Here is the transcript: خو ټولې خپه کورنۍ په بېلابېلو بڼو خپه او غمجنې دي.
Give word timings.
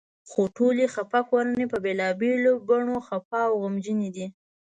خو 0.29 0.41
ټولې 0.57 0.85
خپه 0.95 1.19
کورنۍ 1.29 1.65
په 1.71 1.77
بېلابېلو 1.85 2.53
بڼو 2.67 2.97
خپه 3.07 3.39
او 3.47 3.53
غمجنې 3.63 4.09
دي. 4.15 4.25